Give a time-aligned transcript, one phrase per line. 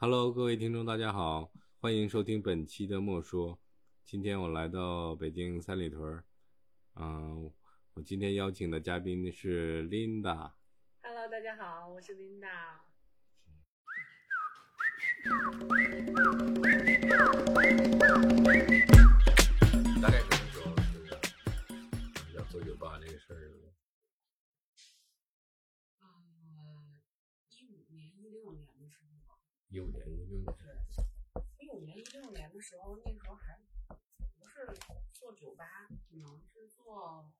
[0.00, 3.58] Hello，各位听众，大家好，欢迎收听本期的莫说。
[4.04, 6.24] 今天我来到北京三里屯儿，
[6.94, 7.52] 嗯，
[7.94, 10.52] 我今天邀请的嘉宾是 Linda。
[11.02, 12.46] Hello，大家好，我是 Linda。
[20.00, 21.10] 大概什么时候就是
[22.36, 23.50] 要做酒吧这个事儿？
[25.98, 26.06] 呃，
[27.50, 29.34] 一五年、一六年的时候吧，
[29.70, 30.44] 一五年、一六年。
[30.56, 33.58] 对一五年、一六年的时候，那时候还
[34.38, 34.66] 不是
[35.12, 37.30] 做酒吧，可能是做，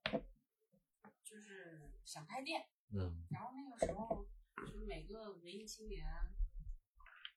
[1.25, 2.69] 就是想开店。
[2.91, 6.05] 嗯然后那个时候，就是每个文艺青年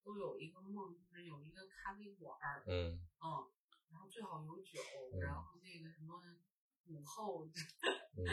[0.04, 3.52] 都有一个梦，就是有一个咖啡馆儿，嗯嗯，
[3.90, 4.80] 然后最好有酒，
[5.14, 6.22] 嗯然后那个什么
[6.88, 7.46] 午后。
[7.46, 8.26] 嗯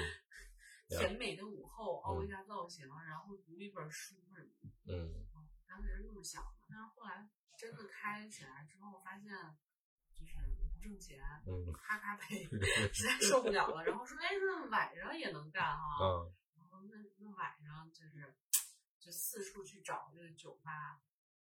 [0.89, 4.49] 甜美的午后，凹嗯一下造型，然后读一本书什么
[4.87, 4.95] 的。
[4.95, 5.27] 嗯
[5.69, 9.31] 当时是这么想的，但是后来真的开起来之后，发现
[10.15, 10.37] 就是
[10.73, 12.45] 不挣钱，嗯咔咔赔，
[12.93, 13.85] 实在受不了了。
[13.85, 15.99] 然后说，哎，那晚上也能干哈？
[16.01, 18.35] 嗯然后那那晚上就是
[18.99, 21.01] 就四处去找这个酒吧，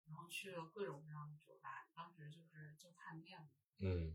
[0.06, 1.88] 然后去了各种各样的酒吧。
[1.94, 3.48] 当时就是就探店嘛，
[3.78, 4.14] 嗯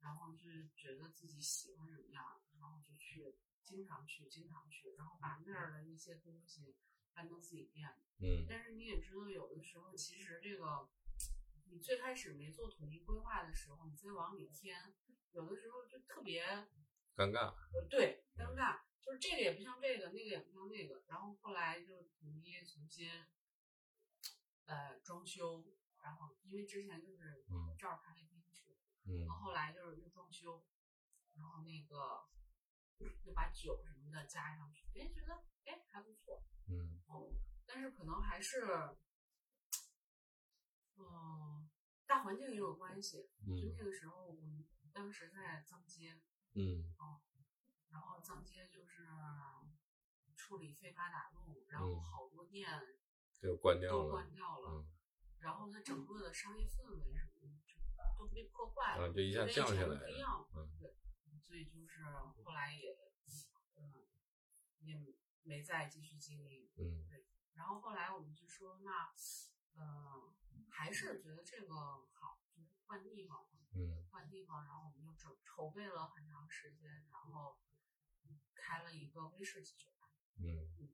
[0.00, 2.22] 然后就是觉得自己喜欢什么样，
[2.58, 6.76] 然后就去，经常去，经常去，然后把那儿的一些东西
[7.14, 7.88] 搬到自己店。
[8.18, 8.46] 嗯。
[8.48, 10.88] 但是你也知道，有的时候其实这个，
[11.70, 14.94] 你最开始没做统一规划的时候，你再往里添，
[15.32, 16.44] 有的时候就特别
[17.16, 17.54] 尴尬。
[17.72, 23.10] 呃对尴尬，就是这个也不像这个，那个也不像那个，然后后来就统一重新
[24.66, 25.64] 呃装修，
[26.02, 27.74] 然后因为之前就是嗯。
[27.78, 29.26] 照着咖啡厅去，嗯。
[29.26, 30.64] 然后后来就是又装修，
[31.36, 32.24] 然后那个
[32.98, 37.30] 又把酒什么的加上去，哎，觉得哎还不错，嗯哦，
[37.66, 38.62] 但是可能还是，
[40.96, 41.68] 嗯，
[42.06, 43.28] 大环境也有关系。
[43.46, 46.20] 就嗯那个时候，我们当时在藏街，
[46.54, 46.94] 嗯
[47.90, 49.08] 然后藏街就是
[50.36, 52.68] 处理非法打路，然后嗯好多店
[53.40, 54.10] 就关掉都。
[54.10, 54.88] 关掉了，嗯
[55.40, 57.78] 然后它整个的商业氛围什么的就
[58.18, 59.98] 都被破坏了，啊，就一下降下来了。
[59.98, 60.48] 不一样。
[60.56, 60.70] 嗯
[61.46, 62.02] 所以就是
[62.44, 62.96] 后来也，
[63.76, 64.04] 嗯，
[64.80, 64.96] 也
[65.42, 66.68] 没再继续经营。
[66.76, 67.24] 嗯对
[67.54, 69.12] 然后后来我们就说，那，
[69.74, 70.34] 呃，
[70.70, 71.74] 还是觉得这个
[72.12, 74.64] 好，就是换地方，嗯换地方。
[74.64, 77.56] 然后我们就筹筹备了很长时间，然后
[78.54, 80.08] 开了一个威士忌酒吧。
[80.38, 80.90] 嗯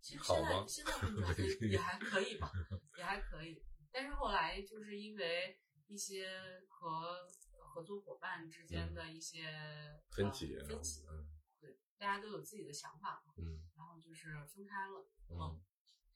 [0.00, 0.92] 其实现在现在
[1.68, 2.50] 也还可以吧，
[2.98, 3.62] 也还可以。
[3.92, 6.26] 但是后来就是因为一些
[6.68, 7.26] 和
[7.72, 10.54] 合作伙伴之间的一些、分歧。
[10.56, 11.26] 呃分歧，嗯
[11.58, 15.08] 对，大家都有自己的想法嘛，嗯然后就是分开了。
[15.30, 15.60] 嗯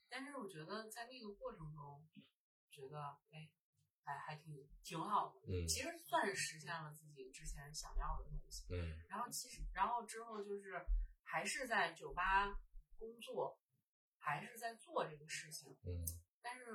[0.09, 2.07] 但是我觉得在那个过程中，
[2.71, 3.49] 觉得哎，
[4.03, 5.41] 还还挺挺好的。
[5.47, 8.65] 嗯其实算是实现了自己之前想要的东西。
[8.69, 10.85] 嗯然后其实，然后之后就是
[11.23, 12.59] 还是在酒吧
[12.97, 13.59] 工作，
[14.19, 16.05] 还是在做这个事情，嗯
[16.41, 16.65] 但是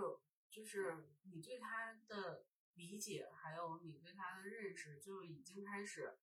[0.51, 2.45] 就是你对他的
[2.75, 6.19] 理解，还有你对他的认识，就已经开始，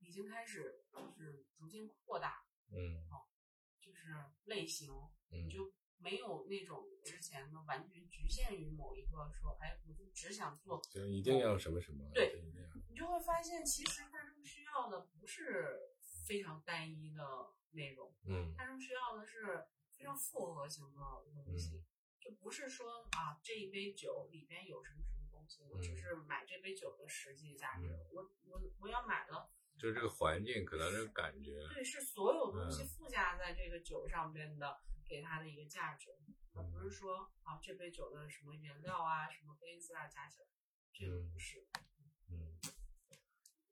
[0.00, 3.28] 已经开始就是逐渐扩大，嗯哦
[3.80, 4.90] 就是类型，
[5.30, 12.10] 嗯就没有那种之前的完全局限于某一个说，哎，我就只想做，就一定要什么什么。
[12.14, 12.68] 对一定要。
[12.88, 15.78] 你就会发现，其实大众需要的不是
[16.26, 17.22] 非常单一的
[17.72, 21.00] 内容，嗯大众需要的是非常复合型的
[21.44, 21.84] 东西，
[22.20, 25.19] 就不是说啊这一杯酒里边有什么什么东
[25.50, 28.08] 西，我只是买这杯酒的实际价值，嗯。
[28.12, 31.66] 我我我要买了，就是这个环境，可能这个感觉。
[31.74, 32.86] 对，是所有东西嗯。
[32.86, 36.16] 附加在这个酒上边的，给它的一个价值，
[36.54, 40.46] 而不是说啊这杯酒的什么原料啊、什么杯子啊加起来，
[40.92, 41.66] 这个不是。
[42.30, 42.56] 嗯。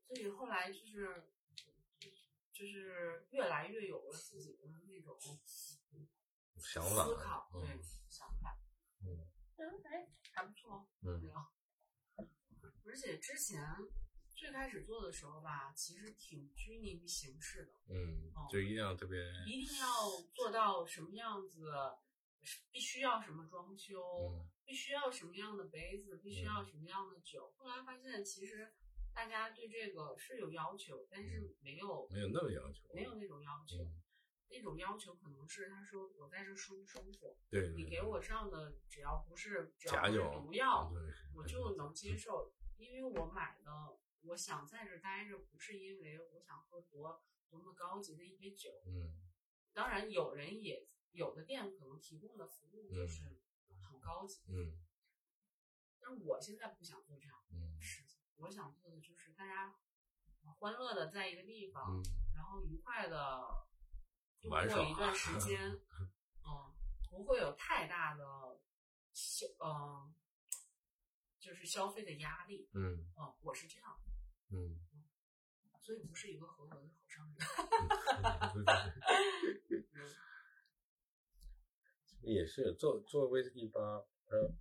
[0.09, 1.31] 所以后来就是
[2.53, 5.16] 就是越来越有了自己的那种
[6.59, 7.60] 想法思考，嗯。
[7.60, 7.78] 对
[8.09, 8.59] 想法，
[9.03, 9.28] 嗯。
[9.59, 11.21] 嗯，哎，还不错，嗯。
[12.88, 13.62] 而且之前
[14.34, 19.18] 最开始做的时候吧，其实挺拘泥于形式的，嗯，就一定要特别。
[19.46, 19.86] 一定要
[20.34, 21.70] 做到什么样子，
[22.70, 24.00] 必须要什么装修，
[24.32, 27.52] 嗯必须要什么样的杯子，必须要什么样的酒。
[27.58, 28.72] 后来发现，其实
[29.12, 32.88] 大家对这个是有要求，但是没有没有那么要求。
[32.94, 33.82] 没有那种要求。
[33.84, 34.02] 嗯
[34.50, 40.90] 那种要求可能是他说我在这舒不舒服，对，你给我上的只要不是只要是酒毒药，
[41.34, 48.71] 我就能接受，因为我买的，我想在这待着，不是因为我想喝多多么高级的一杯酒。
[48.86, 49.13] 嗯
[49.75, 53.22] 当然，有人也有的店可能提供的服务就是
[53.80, 54.75] 很高级，嗯
[56.01, 59.74] 但是我现在不想做这样嗯的事情，我想做的就是大家
[60.59, 62.03] 欢乐的在一个地方，嗯
[62.34, 63.66] 然后愉快的
[64.42, 65.60] 过一段时间，
[66.45, 66.74] 嗯，
[67.10, 68.59] 不会有太大的
[69.13, 70.15] 消，嗯、
[71.48, 74.10] 就是消费的压力，嗯嗯，我是这样的，
[74.54, 74.77] 嗯，
[75.80, 77.39] 所以不是一个合格的好商人。
[82.21, 83.80] 也是做做威士忌吧，
[84.27, 84.53] 呃，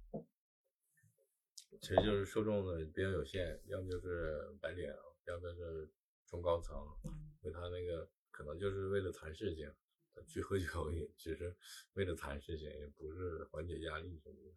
[1.82, 4.88] 其实就是受众的比较有限，要么就是白领，
[5.26, 5.92] 要么是
[6.26, 9.70] 中高层，嗯因为他那个可能就是为了谈事情，
[10.14, 11.54] 他去喝酒也只是
[11.96, 14.56] 为了谈事情，也不是缓解压力什么的。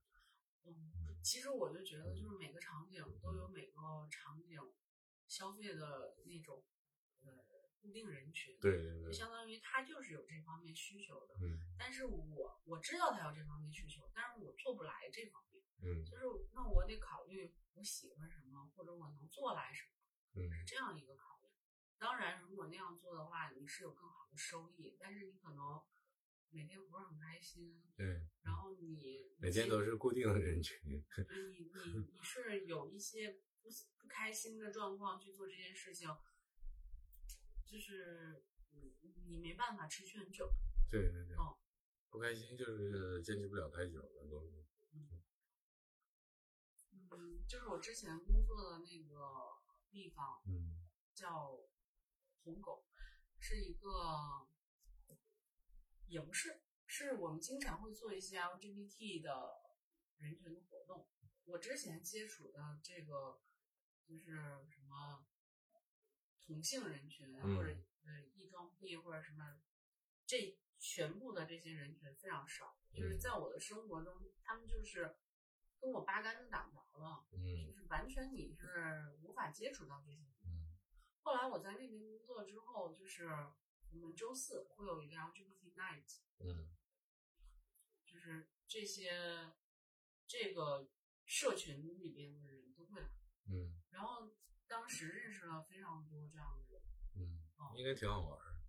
[0.65, 0.93] 嗯，
[1.23, 3.81] 其实我就觉得，就是每个场景都有每个
[4.11, 4.59] 场景
[5.27, 6.65] 消费的那种
[7.23, 7.31] 呃
[7.81, 11.35] 固定人群，对对对就，相当于他就是有这方面需求的。
[11.43, 19.85] 嗯但是我我知道他有这方面需求，但是我做不来这方面，嗯就是那我得考虑我喜欢什么，或者我能做来什
[20.35, 21.49] 么，嗯是这样一个考虑。
[21.99, 25.83] 当然，如果那样做的话，你是有更好的收益，但是你可能
[26.51, 30.79] 每天不是很开心，对，然后你每天都是固定的人群。
[30.85, 31.05] 你
[31.55, 31.69] 你
[31.99, 33.69] 你是有一些不
[33.99, 36.09] 不开心的状况去做这件事情，
[37.65, 38.43] 就是
[38.73, 40.53] 你你没办法持续很久。
[40.91, 41.57] 对对对哦，
[42.11, 44.67] 不开心就是坚持不了太久的东西。
[44.93, 45.23] 嗯，
[47.47, 49.57] 就是我之前工作的那个
[49.89, 51.57] 地方嗯叫
[52.43, 52.85] 红狗，
[53.39, 54.49] 是一个
[56.11, 59.53] 也不是，是我们经常会做一些 LGBT 的
[60.19, 61.09] 人群的活动。
[61.45, 63.41] 我之前接触的这个
[64.05, 64.35] 就是
[64.69, 65.25] 什么
[66.45, 67.71] 同性人群，嗯或者
[68.05, 69.61] 呃异装癖或者什么，
[70.27, 72.77] 这全部的这些人群非常少。
[72.93, 73.21] 就是嗯。
[73.21, 75.17] 在我的生活中，他们就是
[75.81, 80.19] 跟我八竿子打不着了，就嗯是完全你是无法接触到这些
[81.23, 83.29] 后来我在那边工作之后，就是
[83.93, 86.69] 我们周四会有一个 LGBT night，嗯。
[88.05, 89.53] 就是这些
[90.27, 90.91] 这个
[91.25, 93.09] 社群里边的人都会来。
[93.47, 93.81] 嗯。
[93.91, 94.37] 然后
[94.67, 96.83] 当时认识了非常多这样的人，
[97.17, 98.61] 嗯哦，应该挺好玩儿。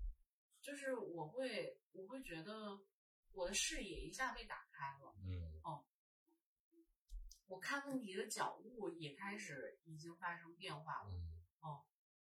[0.62, 2.80] 就是我会我会觉得
[3.32, 5.52] 我的视野一下被打开了，嗯。
[7.48, 11.10] 我看问题的角度也开始已经发生变化了。
[11.12, 11.28] 嗯。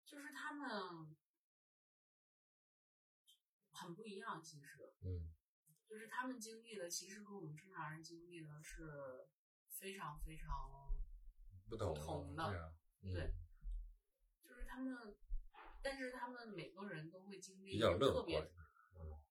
[0.06, 1.14] 就是他们
[3.80, 5.32] 很不一样，其实嗯。
[5.88, 9.26] 就是他们经历的，其实和我们正常人经历的是
[9.68, 10.46] 非常非常，
[11.68, 12.72] 不同同的对啊。
[13.02, 13.34] 嗯对。
[14.42, 15.16] 就是他们，
[15.82, 18.50] 但是他们每个人都会经历特别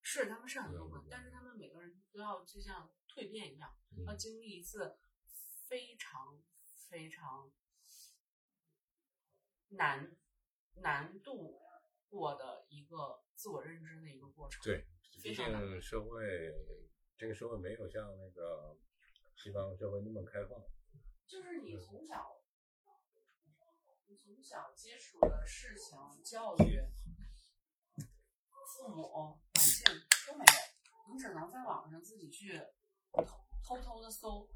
[0.01, 4.15] 是他们是很乐嗯观，但是他们每个人都要就像蜕变一样，嗯要。
[4.15, 4.97] 经历一次
[5.67, 6.41] 非常
[6.89, 7.51] 非常
[9.69, 10.15] 难
[10.75, 11.61] 难度
[12.09, 14.61] 过的一个自我认知的一个过程。
[14.61, 14.85] 对，
[15.23, 16.19] 毕竟社会
[17.17, 18.77] 这个社会没有像那个
[19.37, 20.59] 西方社会那么开放。
[21.25, 22.41] 就是你从小，
[24.07, 26.81] 你从小接触的事情、教育、
[28.67, 29.85] 父母、环境
[30.27, 32.59] 都没有，你只能在网上自己去
[33.13, 33.23] 偷
[33.63, 34.49] 偷偷的搜，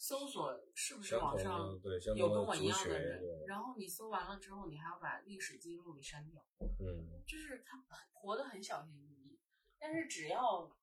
[0.00, 1.78] 搜索是不是网上
[2.16, 7.84] 有跟我一样的，人，然后你搜完了之后，你还要把历史记录给删掉，嗯就是他
[8.14, 9.38] 活得很小心翼翼，
[9.78, 10.74] 但是只要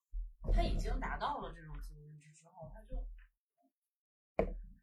[0.54, 3.08] 他已经达到了这种自我认知之后，他就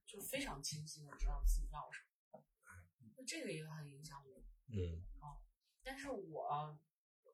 [0.04, 2.42] 就非常清晰的知道自己要什么，
[3.16, 4.42] 那这个也很影响我。
[4.66, 5.00] 嗯
[5.84, 6.76] 但是我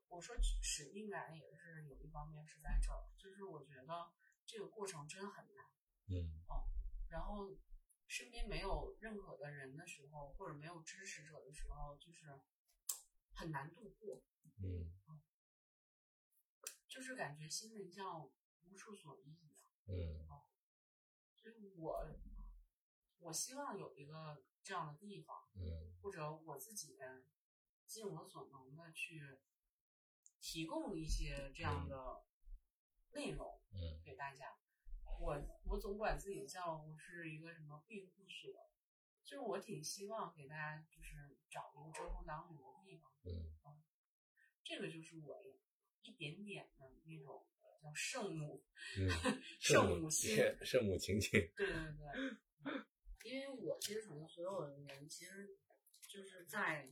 [0.08, 4.12] 我说使命感也是有一方面是在这儿，就是我觉得
[4.44, 5.64] 这个过程真很难。
[6.08, 6.28] 嗯
[7.10, 7.56] 然后
[8.06, 12.40] 身边没有任何的人的时候，或者没有支持者的时候，就是
[13.34, 14.22] 很难度过，
[14.62, 14.90] 嗯。
[16.88, 18.28] 就是感觉心里像
[18.64, 19.70] 无处所依一样。
[19.86, 20.26] 嗯。
[21.36, 22.16] 所以我
[23.18, 25.96] 我希望有一个这样的地方，嗯。
[26.02, 26.96] 或者我自己
[27.86, 29.40] 尽我所能的去
[30.40, 32.24] 提供一些这样的
[33.12, 34.00] 内容嗯。
[34.04, 34.59] 给大家。
[35.30, 38.68] 我我总管自己叫我是一个什么庇护所，
[39.22, 43.12] 就是我挺希望给大家就是找一个遮风挡雨的地方。
[43.24, 43.46] 嗯
[44.64, 45.42] 这个就是我
[46.02, 47.44] 一点点的那种
[47.82, 48.64] 叫圣母
[48.98, 49.08] 嗯，
[49.60, 50.36] 圣母心。
[50.64, 51.74] 圣母情节，对对
[53.22, 55.56] 对，因为我接触的所有的人，其实
[56.02, 56.88] 就是在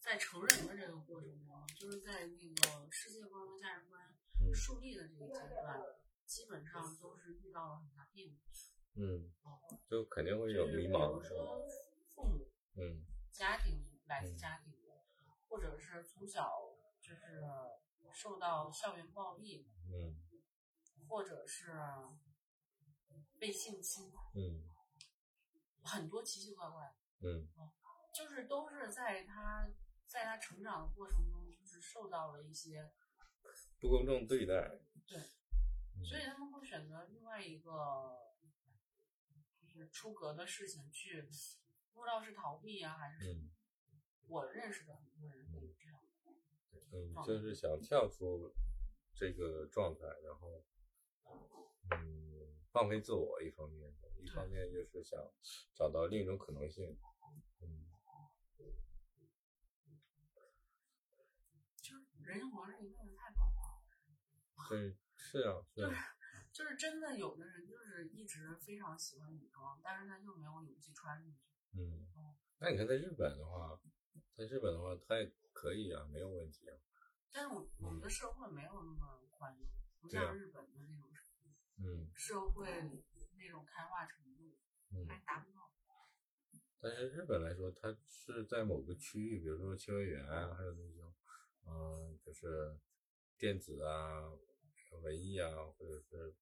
[0.00, 4.07] 在成人的这个过程中，就是在那个世界观和价值观嗯
[4.54, 5.80] 树立的这个阶段，
[6.26, 9.00] 基本上都是遇到了很大变故。
[9.00, 11.66] 嗯，哦，就肯定会有迷茫比如，说
[12.08, 14.36] 父母、嗯家庭来自嗯。
[14.36, 15.04] 家庭的，
[15.48, 16.50] 或者是从小
[17.00, 17.42] 就是
[18.12, 20.16] 受到校园暴力，嗯
[21.08, 21.72] 或者是
[23.38, 24.68] 被性侵，嗯。
[25.84, 27.48] 很多奇奇怪怪，嗯。
[28.12, 29.70] 就是都是在他
[30.06, 32.90] 在他成长的过程中，就是受到了一些，
[33.80, 35.18] 不公正对待，对
[35.96, 38.34] 嗯所以他们会选择另外一个
[39.60, 41.22] 就是出格的事情去，
[41.92, 43.40] 不知道是逃避啊，还是什么。
[43.40, 43.50] 嗯
[44.28, 46.08] 我认识的很多人都有这样的。
[46.92, 48.54] 嗯，就是想跳出
[49.14, 50.62] 这个状态，然后
[51.92, 53.90] 嗯放飞自我一方面，
[54.22, 55.18] 一方面就是想
[55.74, 56.94] 找到另一种可能性，
[57.62, 57.88] 嗯
[61.80, 63.17] 就是人活着一辈子太短了，
[64.68, 65.92] 对，是啊，是啊，
[66.52, 71.40] 就是真的有的人就是一直非常喜欢女装，但是他就没有勇气穿进去。
[71.78, 72.06] 嗯，
[72.58, 73.78] 那你看在日本的话，
[74.36, 76.76] 在日本的话，他也可以啊，没有问题啊，
[77.32, 79.68] 但是我我们的社会没有那么宽容，
[80.00, 81.08] 不像日本的那种
[81.80, 82.66] 嗯社会
[83.38, 84.56] 那种开化程度，
[84.92, 85.06] 嗯。
[85.06, 85.68] 还达不到。
[86.80, 91.12] 但是日本来说，它是在某个区域，比如说秋叶原啊，还有那种，
[91.66, 92.78] 嗯、就是
[93.36, 94.30] 电子啊、
[94.90, 96.34] 文艺啊，或者是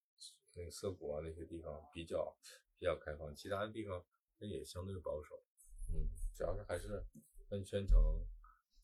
[0.53, 2.35] 那个涩谷啊那些地方比较
[2.79, 4.05] 比较开放，其他的地方
[4.39, 5.43] 那也相对保守。
[5.93, 7.03] 嗯，主要是还是
[7.47, 8.25] 分圈层、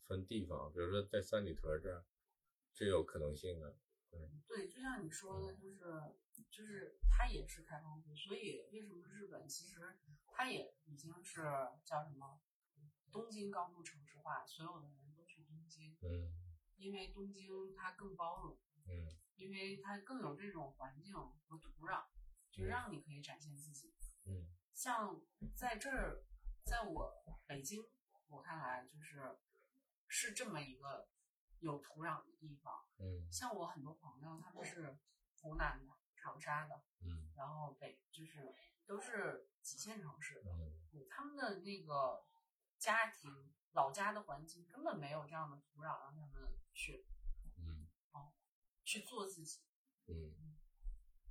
[0.08, 2.06] 分地方，比如说在三里屯这儿
[2.72, 3.76] 是有可能性的。
[4.48, 5.80] 对，就像你说的，就是
[6.52, 11.42] 就是它也是开放度，所以为什么日本其实它也已经是
[11.84, 12.40] 叫什么
[13.12, 16.32] 东京高度城市化，所有的人都去东京，嗯
[16.78, 19.08] 因为东京它更包容，嗯
[19.44, 22.06] 因为它更有这种环境和土壤，
[22.52, 23.94] 就嗯让你可以展现自己。
[24.26, 25.22] 嗯像
[25.54, 26.24] 在这儿，
[26.66, 27.14] 在我
[27.46, 27.84] 北京，
[28.28, 29.38] 我看来就是
[30.08, 31.08] 是这么一个
[31.60, 32.74] 有土壤的地方。
[33.00, 34.98] 嗯像我很多朋友，他们是
[35.42, 38.56] 湖南的、长沙的，嗯然后北就是
[38.88, 40.52] 都是几线城市的，
[40.94, 42.26] 嗯他们的那个
[42.80, 47.23] 家庭老家的环境根本没有这样的土壤让他们去嗯
[48.84, 49.62] 去做自己，
[50.08, 50.34] 嗯。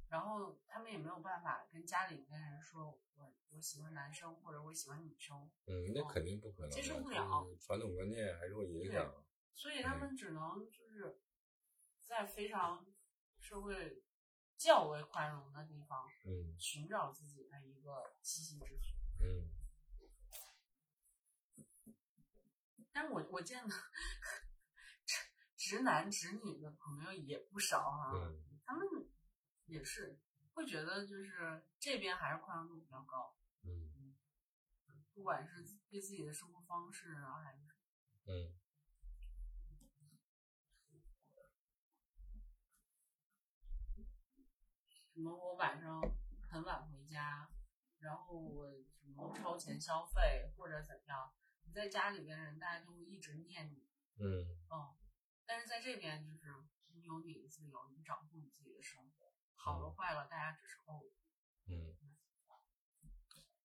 [0.09, 7.47] 然后他们也没有办法跟家里跟人说我我喜欢男生或者我喜欢女生，嗯，那肯定不可能，接受不了。
[7.59, 9.25] 传统观念还是会影响。
[9.55, 11.19] 所以他们只能就是
[11.99, 12.87] 在非常
[13.39, 14.03] 社会
[14.57, 16.55] 较为宽容的地方嗯。
[16.59, 18.95] 寻找自己的一个栖息之所。
[19.21, 19.49] 嗯。
[22.93, 23.75] 但我我见的
[25.73, 28.87] 直直男直女的朋友也不少哈、嗯他们
[29.65, 30.21] 也是
[30.53, 34.15] 会觉得就是这边还是宽容度比较高，嗯。
[35.15, 37.61] 不管是对自己的生活方式啊，还是
[38.27, 38.59] 嗯。
[45.13, 46.01] 什么我晚上
[46.51, 47.51] 很晚回家，
[47.99, 51.33] 然后我什么超前消费或者怎样，
[51.65, 53.89] 你在家里边人大家就会一直念你，
[54.19, 54.47] 嗯。
[54.71, 54.97] 嗯，
[55.47, 56.47] 但是在这边就是
[56.95, 61.03] 你有你的自由，你掌控你自己的生活，好了坏了大家只是后
[61.67, 61.97] 嗯，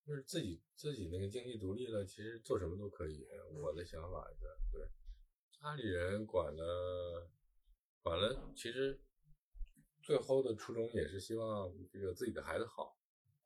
[0.05, 3.27] 就是自己自己那个经济独立了，其实做什么都可以。
[3.61, 4.39] 我的想法是，
[4.71, 4.87] 对，
[5.51, 7.29] 家里人管了
[8.01, 9.03] 管了，其实
[10.01, 12.97] 最后的初衷也是希望这个自己的孩子好。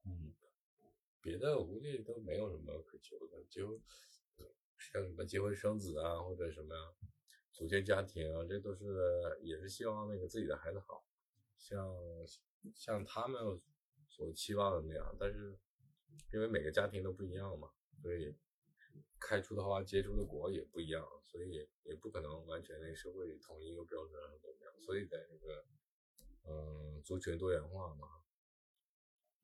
[0.05, 0.33] 嗯，
[1.21, 3.81] 别的我估计都没有什么可求的，就
[4.77, 6.81] 像什么结婚生子啊，或者什么呀，
[7.51, 8.85] 组建家庭啊，这都是
[9.41, 11.03] 也是希望那个自己的孩子好，
[11.57, 11.87] 像
[12.73, 13.61] 像他们
[14.07, 15.15] 所期望的那样。
[15.19, 15.57] 但是
[16.33, 17.69] 因为每个家庭都不一样嘛，
[18.01, 18.35] 所以
[19.19, 24.73] 开出的花结出的果也不一样，所以也不可能完全那个社会统一一个标准怎么样。
[24.81, 25.65] 所以在这个
[26.45, 28.23] 嗯族群多元化嘛，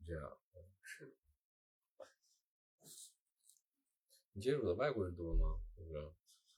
[0.05, 0.37] 这样。
[0.81, 1.13] 是
[4.31, 5.59] 你接触的外国人多吗？
[5.75, 6.11] 是不是？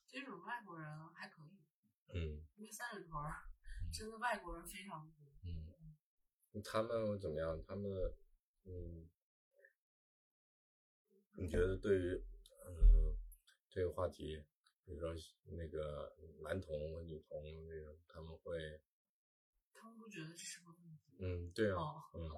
[0.08, 1.39] 这种外国人还可以，
[2.14, 3.50] 嗯因为三里屯儿
[3.92, 5.26] 真的外国人非常多。
[5.44, 7.62] 嗯，他们怎么样？
[7.66, 7.92] 他们
[8.66, 9.10] 嗯，
[11.34, 12.24] 你觉得对于
[12.66, 13.16] 嗯
[13.70, 14.44] 这个话题，
[14.86, 15.14] 比如说
[15.46, 18.82] 那个男同和女同那个，他们会
[19.74, 22.30] 他们不觉得这是个问题，嗯对啊哦嗯，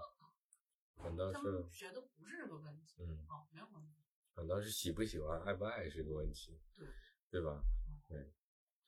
[0.95, 3.95] 反倒他是们觉得不是个问题，嗯，哦，没有问题。
[4.33, 6.87] 反倒是喜不喜欢、爱不爱是个问题，对
[7.29, 7.63] 对吧？
[8.07, 8.31] 对，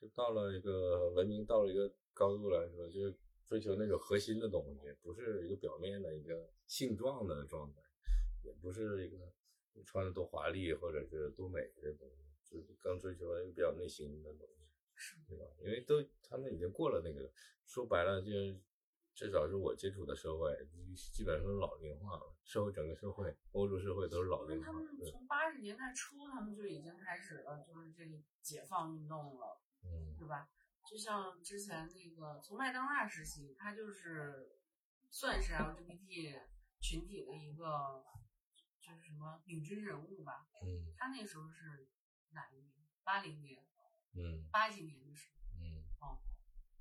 [0.04, 3.18] 就到了一个文明到了一个高度来说，就是
[3.48, 7.80] 追求那种核心的东西，不是一个表面的一个性状的状态，
[8.44, 9.18] 也不是一个
[9.86, 15.46] 穿的多华丽或者是多美的东西，就是更追求一个比较内心的东西，对吧？
[15.62, 17.32] 因为都他们已经过了那个，
[17.66, 18.30] 说白了就
[19.16, 20.54] 至少是我接触的社会，
[21.14, 24.66] 基本上都是老龄化了，社会整个社会，欧洲社会都是老龄化。
[24.66, 30.50] 他们从八十年代初，他们就已经开始了，就是这个解放运动了，嗯，对吧？
[30.90, 34.58] 就像之前那个从麦当娜时期，他就是
[35.10, 36.42] 算是 LGBT
[36.82, 38.04] 群体的一个，
[38.82, 40.46] 就是什么领军人物吧。
[40.62, 41.90] 嗯，他那时候是
[42.32, 42.74] 哪一年？
[43.04, 43.62] 八零年，
[44.16, 46.22] 嗯，八几年的时候，嗯，哦，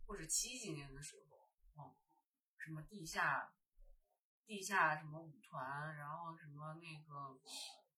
[0.07, 1.97] 或者七几年的时候，哦，
[2.59, 3.53] 什么地下，
[4.47, 7.41] 地下什么舞团，然后什么那个，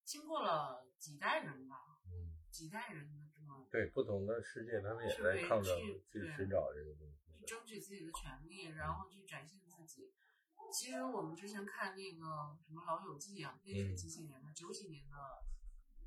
[0.04, 3.26] 经过了几代人吧，嗯，几代人的
[3.70, 5.76] 对不同的世界，他们也在抗争，
[6.10, 10.12] 去寻找这个东西，去争取自己的权利，然后去展现自己。
[10.72, 14.52] 其实我们之前看那个什么《老友记》啊，那是几几年的？
[14.52, 15.16] 九几年的，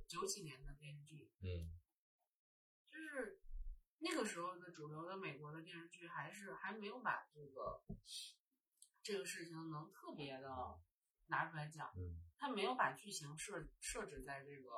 [0.08, 1.32] 九几年的电视剧。
[1.42, 1.72] 嗯，
[2.90, 3.40] 就是
[4.00, 7.82] 那个时候的主流的美国的电视剧，还是还没有把这个
[9.02, 10.50] 这个事情能特别的
[11.28, 11.94] 拿出来讲。
[11.96, 14.70] 嗯，他没有把剧情设设置在这个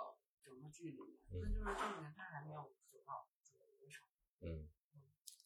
[0.49, 4.01] 整个剧里面，那就是证明他还没有走到主流上。
[4.41, 4.67] 嗯，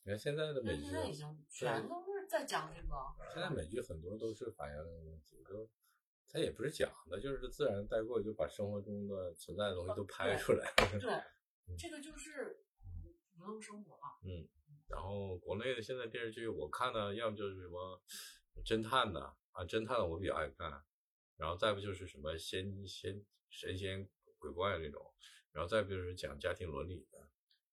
[0.05, 2.95] 你看现在的美剧，现在已经全都是在讲这个。
[3.33, 5.69] 现在美剧很多都是反映问题，都
[6.29, 10.73] 它也不是讲的，就是自然带过，就把生活中的存在的东西都拍出来。
[10.99, 12.63] 对，这个就是
[13.35, 14.15] 普通生活啊。
[14.23, 14.47] 嗯，
[14.87, 18.01] 然后国内的现在电视剧我看的，要么就是什么
[18.63, 19.19] 侦探的
[19.51, 20.71] 啊，侦探的我比较爱看，
[21.35, 24.09] 然后再不就是什么仙仙神仙
[24.43, 25.13] 鬼怪那种，
[25.53, 27.17] 然后再就是讲家庭伦理的，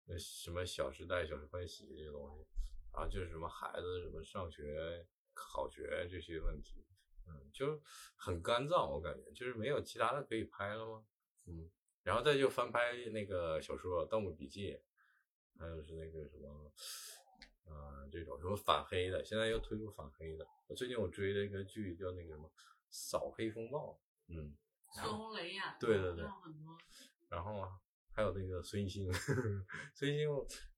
[0.04, 2.46] 那什么《小时代》《小时欢喜》这些东西，
[2.92, 6.86] 然后就是什么孩子什么上学考学这些问题，
[7.26, 7.82] 嗯，就
[8.14, 11.04] 很干燥，我感觉就是没有其他的可以拍了吗？
[11.46, 11.68] 嗯，
[12.04, 14.74] 然后再就翻拍那个小说《盗墓笔记》，
[15.58, 16.72] 还有是那个什么，
[17.64, 20.46] 啊、这种什么反黑的，现在又推出反黑的。
[20.76, 22.48] 最近我追了一个剧叫那个什么
[22.90, 24.00] 《扫黑风暴》，
[24.34, 24.56] 嗯，
[24.92, 26.76] 孙红雷演，对对对还有很多。
[27.28, 27.80] 然后啊，
[28.12, 29.10] 还有那个孙兴，
[29.94, 30.28] 孙兴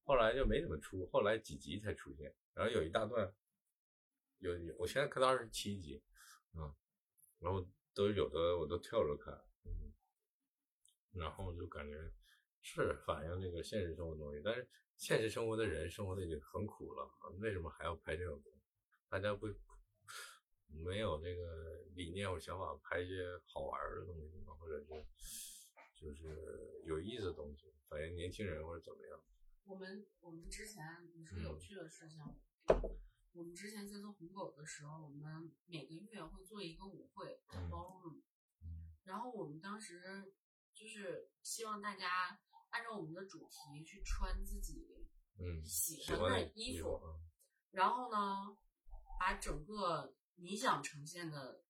[0.04, 2.34] 后来就没怎么出，后来几集才出现。
[2.54, 3.32] 然后有一大段，
[4.38, 6.02] 有有，我现在看到二十七集，
[6.54, 6.74] 嗯，
[7.38, 9.32] 然后都有的我都跳着看，
[9.64, 9.92] 嗯，
[11.12, 12.12] 然后就感觉
[12.60, 18.58] 是反映那个现实生活东西，但是现实生活的人生活的已经很苦了，为什么还要拍这种东西？
[19.08, 19.48] 大家不
[20.72, 24.54] 没有这个理念或想法拍一些好玩的东西吗？
[24.58, 25.04] 或者是
[25.94, 29.20] 就是有意思的东西，反映年轻人或者怎么样？
[29.64, 32.20] 我们我们之前你说有趣的事情，
[33.32, 38.22] 我们之前在做红狗的时候，我们每个月会做一个舞会叫 ballroom，
[38.62, 40.32] 嗯然后我们当时
[40.72, 45.06] 就是希望大家按照我们的主题去穿自己
[45.38, 47.20] 嗯，喜喜欢的衣服，服，
[47.70, 48.56] 然后呢，
[49.18, 51.62] 把整个你想呈现的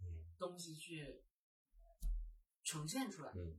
[0.00, 0.32] 嗯。
[0.38, 1.22] 东西去
[2.64, 3.32] 呈现出来。
[3.34, 3.58] 嗯。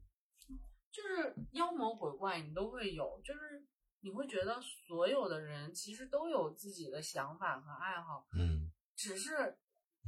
[0.92, 3.64] 就是妖魔鬼怪你都会有，就是
[4.00, 8.72] 你会觉得所有的人其实都有自己的想法和爱好，嗯。
[8.96, 9.58] 只是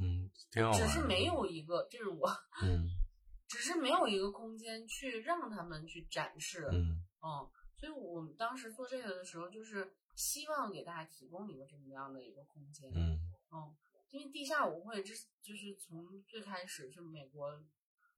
[0.00, 0.72] 嗯，挺好。
[0.72, 2.28] 只是没有一个，这是我，
[2.62, 2.88] 嗯。
[3.46, 7.04] 只是没有一个空间去让他们去展示，嗯。
[7.22, 13.18] 嗯，所以我们当时做这个的时候，就是希望给大家提供一个这么样的一个空间，嗯。
[13.52, 13.76] 嗯，
[14.10, 17.62] 因为地下舞会之就是从最开始是美国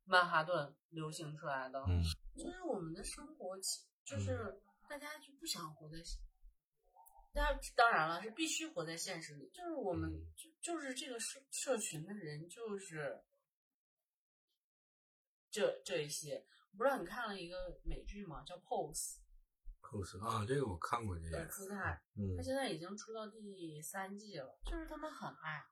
[0.04, 2.02] 曼哈顿流行出来的，嗯
[2.36, 5.98] 就是我们的生活其就是大家就不想活在，
[7.32, 13.22] 大家当然了是必须活在现实里，就是我们嗯就就是这个社社群的人就是
[15.50, 18.42] 这这一些，我不知道你看了一个美剧吗？
[18.44, 19.18] 叫《Pose。
[19.82, 25.62] pose 啊，这个我看过这个，姿态，嗯他现在已经出到第三季了，就是他们很爱。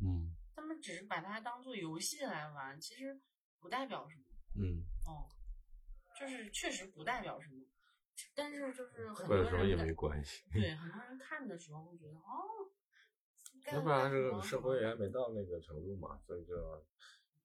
[0.00, 0.34] 嗯。
[0.54, 3.20] 他们只是把它当做游戏来玩，其实
[3.60, 4.22] 不代表什么。
[4.56, 5.28] 嗯，哦，
[6.18, 7.64] 就是确实不代表什么，
[8.34, 12.68] 但是就是很多人也没关系，对很多人看的时候会觉得哦，
[13.72, 16.84] 要不然这个社会还没到那个程度嘛，所以就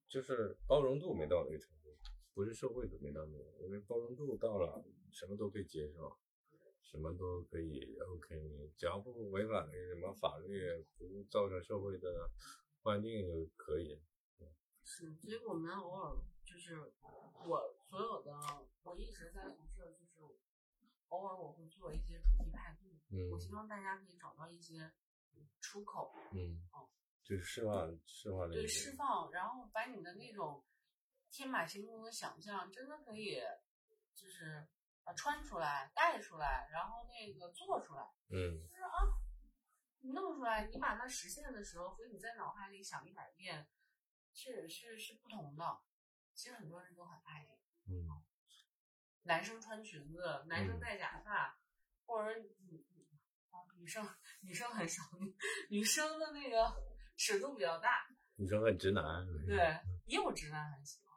[0.08, 1.96] 就是包容度没到那个程度，
[2.34, 6.18] 不是社会都没到那个，因为包容度到了，什么都可以接受，
[6.94, 10.62] 什么都可以 OK，只要不违反那个什么法律，
[10.96, 12.30] 不造成社会的
[12.82, 14.00] 不安定就可以。
[14.84, 18.32] 是，所以我们偶尔就是我所有的
[18.84, 20.20] 我一直在从事的就是
[21.08, 23.30] 偶尔我会做一些主题派对，嗯。
[23.32, 24.92] 我希望大家可以找到一些
[25.60, 26.62] 出口，嗯，
[27.24, 30.62] 就是释放释放对，释放，然后把你的那种
[31.28, 33.40] 天马行空的想象，真的可以
[34.14, 34.64] 就是
[35.04, 38.60] 呃穿出来、带出来，然后那个做出来，嗯。
[38.70, 38.98] 就是啊，
[40.00, 43.66] 你弄出来，你把它实现的时候，和你在脑海里想一百遍，
[44.32, 45.78] 是是是不同的。
[46.34, 47.98] 其实很多人都很爱这个。
[47.98, 48.08] 嗯。
[49.22, 50.80] 男生穿裙子，男生嗯。
[50.80, 51.58] 戴假发，
[52.04, 52.38] 或者
[52.68, 52.84] 女
[53.50, 54.06] 啊女生
[54.40, 55.02] 女生很少，
[55.70, 56.74] 女生的那个
[57.16, 61.14] 尺度比较大，女生很直男，对，也有直男很喜欢。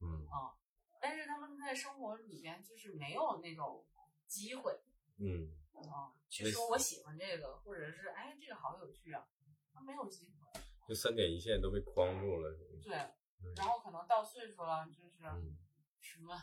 [0.00, 0.26] 嗯。
[0.30, 0.56] 啊，
[1.02, 3.84] 但是他们在生活里边就是没有那种
[4.26, 4.80] 机会
[5.18, 5.50] 嗯。
[5.74, 9.26] 啊，去说我喜欢这个，或者是哎这个好有趣啊，
[9.72, 12.94] 他没有机会，就三点一线都被框住了，对，
[13.42, 13.52] 嗯。
[13.56, 15.58] 然后可能到岁数了，就是嗯
[16.00, 16.40] 什么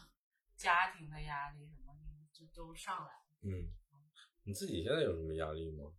[0.58, 3.26] 家庭的压力什么的就都上来了。
[3.44, 3.72] 嗯，
[4.44, 5.94] 你自己现在有什么压力吗？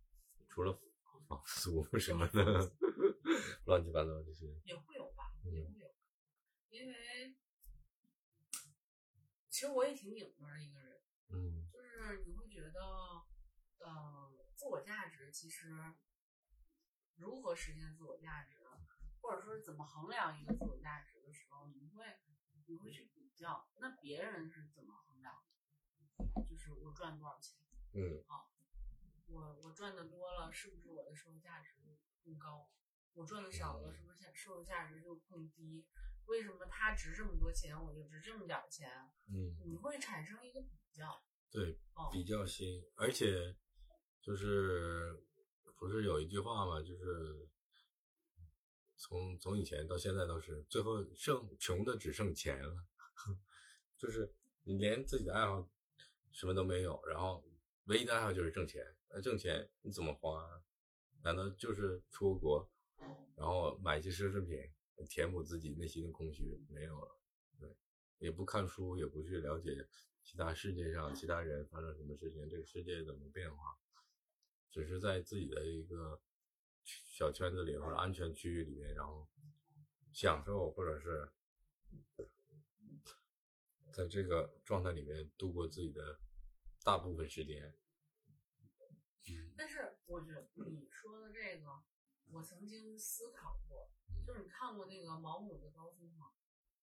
[0.49, 0.77] 除了
[1.27, 2.71] 房租什么的，
[3.65, 5.89] 乱七八糟这些，也会有吧，也嗯会有，
[6.69, 7.35] 因为
[9.61, 12.81] 其实我也挺拧巴的一个人，嗯就是你会觉得，
[13.77, 15.69] 呃，自我价值其实
[17.17, 18.57] 如何实现自我价值，
[19.21, 22.03] 或者说是怎么衡量一个自我价值的时候，你会
[22.65, 25.45] 你会去比较，那别人是怎么衡量
[26.17, 26.41] 的？
[26.43, 27.59] 就是我赚多少钱，
[27.93, 28.23] 嗯
[29.27, 31.75] 我我赚的多了，是不是我的社会价值
[32.23, 32.67] 更高？
[33.13, 35.85] 我赚的少了，是不是价社会价值就更低？
[36.31, 38.89] 为什么他值这么多钱，我就值这么点儿钱？
[39.27, 41.21] 嗯，你会产生一个比较。
[41.51, 43.53] 对，哦，比较心，而且
[44.21, 45.21] 就是
[45.77, 47.49] 不是有一句话嘛，就是
[48.95, 52.87] 从从以前到现在都是，最后剩穷的只剩钱了，
[53.99, 55.69] 就是你连自己的爱好
[56.31, 57.43] 什么都没有，然后
[57.87, 60.41] 唯一的爱好就是挣钱，那挣钱你怎么花？
[61.23, 62.65] 难道就是出国，
[63.35, 64.57] 然后买一些奢侈品，
[65.07, 66.59] 填补自己内心的空虚？
[66.69, 67.19] 没有了，
[67.59, 67.75] 对，
[68.19, 69.87] 也不看书，也不去了解
[70.23, 73.77] 其他世界上其他人发生什么事情，这个世界怎么变化，
[74.69, 76.21] 只是在自己的一个
[76.83, 79.27] 小圈子里或者安全区域里面，然后
[80.13, 81.31] 享受或者是
[83.93, 86.19] 在这个状态里面度过自己的
[86.83, 87.75] 大部分时间。
[89.55, 91.83] 但是我觉得你说的这个，
[92.31, 93.91] 我曾经思考过，
[94.25, 96.31] 就是你看过那个毛姆的高峰吗？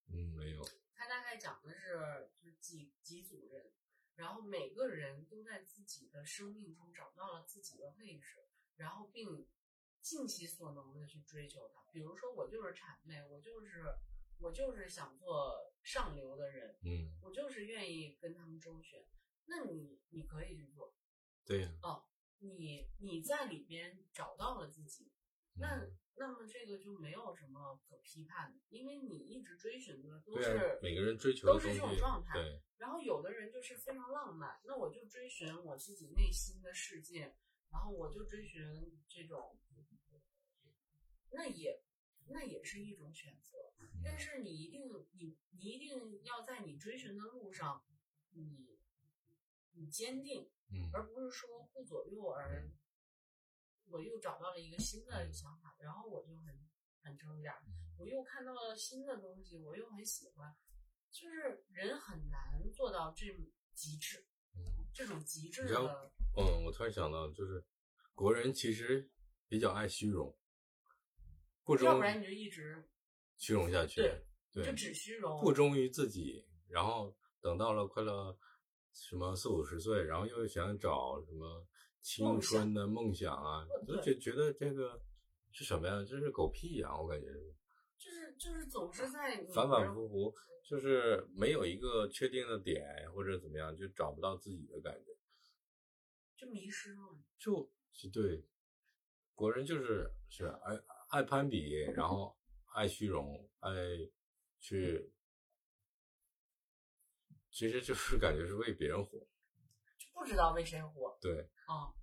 [0.09, 0.63] 嗯，没有，
[0.95, 3.73] 他大概讲的是就是几几组人，
[4.17, 9.47] 然后每个人都在自己的生命中找到了自己的位置，然后并
[10.01, 11.83] 尽其所能的去追求它。
[11.93, 13.85] 比如说我就是谄媚，我就是
[14.39, 19.05] 我就是想做上流的人，嗯，我就是愿意跟他们周旋。
[19.47, 20.95] 那你你可以去做，
[21.45, 21.73] 对呀、
[22.41, 25.11] 你你在里边找到了自己，
[25.59, 25.93] 那嗯。
[26.21, 37.37] 那么这个就没有什么可批判的，因为你一直追寻的都是，每个人追求都是的东西，这种状态对，然后有的人就是非常浪漫，那我就追寻我自己内心的世界，
[37.71, 39.57] 然后我就追寻这种，
[41.31, 41.81] 那也
[42.27, 47.85] 那也是一种选择，但是你一定你你一定要在你追寻的路上，
[48.33, 48.77] 你
[49.75, 50.91] 你坚定，嗯。
[50.93, 52.69] 而不是说顾左右而
[53.91, 56.69] 我又找到了一个新的想法，然后我就很
[57.03, 57.63] 很挣扎，
[57.97, 60.55] 我又看到了新的东西，我又很喜欢，
[61.11, 64.27] 就是人很难做到这种极致，
[64.93, 65.69] 这种极致
[66.37, 67.65] 嗯，我突然想到，就是
[68.15, 69.11] 国人其实
[69.49, 70.39] 比较爱虚荣，
[71.65, 72.89] 不忠要不然你就一直
[73.37, 78.39] 虚荣下去，对对就只虚荣，不忠于自己，然后等到了快乐
[78.93, 81.67] 什么四五十岁，然后又想找什么
[82.01, 85.01] 青春的梦想啊，对就觉觉得这个
[85.53, 86.05] 是什么呀？
[86.09, 87.55] 这是狗屁呀、我感觉是
[87.99, 90.35] 就是就是总是在反反复复，
[90.65, 95.11] 就是没有一个确定的点或者怎么样，就找不到自己的感觉，
[96.37, 97.19] 就迷失了。
[97.39, 98.47] 就就对，
[99.35, 100.81] 国人就是是爱
[101.11, 102.37] 爱攀比，然后
[102.75, 103.71] 爱虚荣，爱
[104.61, 105.13] 去。
[107.51, 109.27] 其实就是感觉是为别人活，就
[110.19, 111.95] 不知道为谁活对，啊、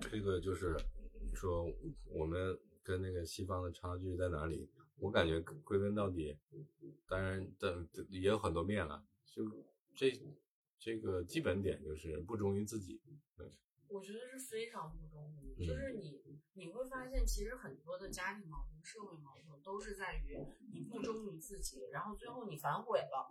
[0.00, 0.76] 这个就是
[1.34, 1.64] 说
[2.06, 4.68] 我们跟那个西方的差距在哪里？
[4.96, 6.36] 我感觉归根到底，
[7.06, 9.42] 当然但也有很多面了，就
[9.94, 10.12] 这
[10.78, 13.00] 这个基本点就是不忠于自己。
[13.88, 16.20] 我觉得是非常不忠于，嗯就是你
[16.54, 20.38] 你会发现，其实很多的家庭矛盾、社会矛盾都是在于
[20.72, 23.30] 你不忠于自己，然后最后你反悔了。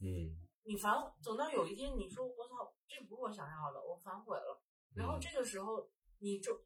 [0.00, 4.62] 嗯你反等到有一天你说我操，这不是我想要的，我反悔了，
[4.94, 5.20] 然后嗯。
[5.20, 6.64] 这个时候你就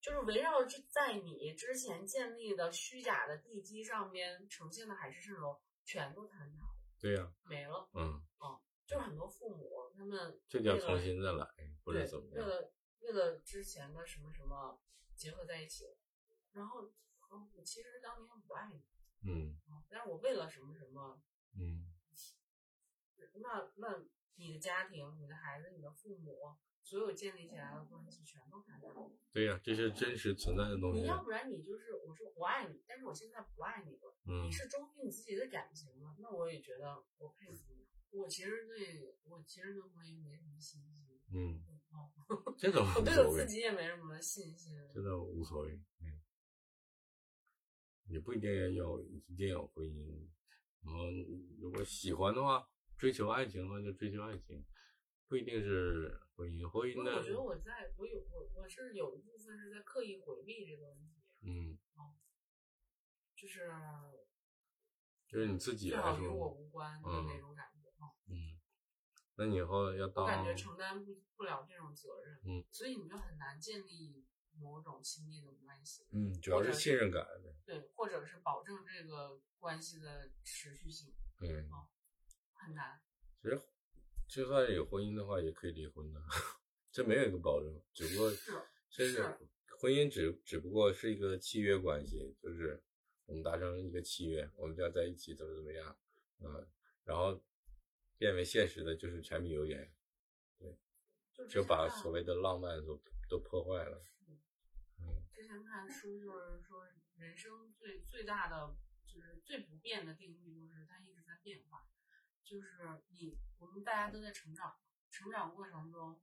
[0.00, 7.88] 就是围绕着在你之前建立的虚假的地基上面呈现的海市蜃楼全都坍塌了，对呀、没了。
[7.94, 8.20] 嗯，
[8.86, 11.46] 就是很多父母他们这叫重新再来，
[11.84, 12.46] 不对是怎么样。
[12.46, 14.80] 为了为了之前的什么什么
[15.16, 15.96] 结合在一起了，
[16.52, 16.92] 然后
[17.64, 18.84] 其实当年不爱你，
[19.28, 19.58] 嗯。
[19.68, 21.20] 啊但是我为了什么什么，
[21.54, 21.91] 嗯
[23.34, 24.04] 那那
[24.36, 29.10] 你的家庭、你的孩子、你的父母，所有建立起来的关系全都坍塌了。
[29.32, 31.02] 对呀、这些真实存在的东西。
[31.02, 37.86] 你要不然你就是我说我爱你，但是我现在不爱你了，嗯你是忠于你自己的感情了，那我也觉得我佩服你。
[38.10, 44.76] 我其实对我其实对婚姻没什么信心，嗯，哦，这个我对我自己也没什么信心。
[44.92, 45.72] 真的无所谓。
[46.00, 46.20] 嗯，
[48.08, 50.28] 也不一定要一定要有婚姻。
[50.84, 51.04] 然后
[51.58, 52.68] 如果喜欢的话，
[53.02, 54.64] 追求爱情的话就追求爱情，
[55.26, 56.62] 不一定是婚姻。
[56.70, 61.76] 婚姻呢我觉，得我在我有我我是有一部分是在刻意回避这个问题，嗯，
[63.34, 63.68] 就是
[65.26, 68.06] 就是你自己最来好与我，无关的嗯那种感觉啊。
[68.28, 68.54] 嗯，
[69.34, 74.24] 那你以后要当，我感觉承担不不了这种责任，嗯，所以你就很难建立
[74.60, 77.26] 某种亲密的关系，嗯，主要是信任感。
[77.66, 81.68] 对，或者是保证这个关系的持续性，嗯，
[82.64, 83.00] 很难。
[83.42, 83.60] 其实
[84.28, 86.20] 就算有婚姻的话，也可以离婚的，
[86.90, 88.52] 这没有一个保证，只不过是
[88.88, 89.38] 这是是
[89.78, 92.82] 婚姻只只不过是一个契约关系，就是
[93.26, 95.96] 我们达成一个契约，我们就要在一起怎么怎么样，
[96.40, 96.66] 嗯，
[97.04, 97.42] 然后
[98.16, 99.92] 变为现实的就是柴米油盐，
[100.58, 104.04] 对就把所谓的浪漫都都破坏了。
[104.26, 104.38] 嗯
[105.34, 111.90] 之前看书就是说，人生最最大的就是最不变的定律就是它一直在变化，
[112.52, 114.78] 就是你我们大家都在成长，
[115.10, 116.20] 成长过程中，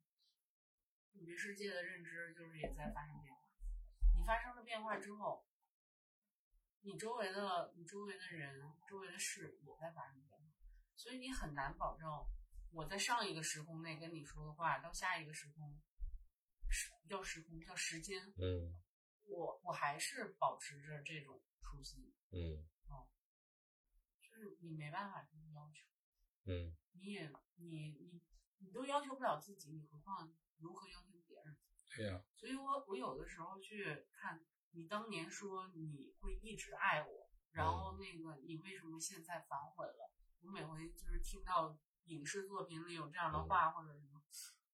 [1.14, 3.42] 你对世界的认知就是也在发生变化。
[4.16, 5.44] 你发生了变化之后，
[6.82, 10.46] 你周围的你周围的人、周围的事也在发生变化，
[10.96, 12.08] 所以你很难保证
[12.74, 15.82] 我在上一个时空内跟你说的话，到下一个时空，
[16.70, 18.80] 时叫时空叫时间，嗯
[19.24, 22.70] 我我还是保持着这种初心，嗯。
[24.22, 25.90] 就是你没办法这么要求，
[26.46, 28.22] 嗯你也你你
[28.60, 31.58] 你都要求不了自己，你何况如何要求别人？
[31.96, 40.12] 对呀、所以我我有的时候去看你当年说你会一直爱我，然后那个你为什么现在反悔了？
[40.42, 44.22] 我每回就是听到影视作品里有这样的话或者什么，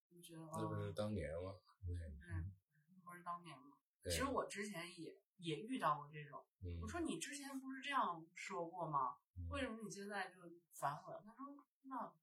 [0.09, 1.55] 就觉得那不是哦，当年吗？
[1.85, 2.51] 对嗯，
[2.89, 3.77] 那不是当年吗？
[4.03, 6.45] 对其实我之前也也遇到过这种。
[6.63, 9.17] 嗯我说你之前不是这样说过吗？
[9.37, 10.39] 嗯为什么你现在就
[10.73, 11.13] 反悔？
[11.25, 12.13] 他说那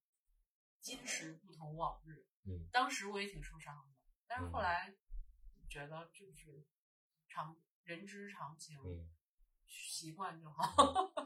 [0.80, 2.26] 今时不同往日。
[2.44, 3.94] 嗯当时我也挺受伤的，
[4.26, 4.94] 但是后嗯来
[5.68, 6.66] 觉得就是
[7.28, 9.08] 常人之常情，嗯
[9.66, 10.64] 习惯就好。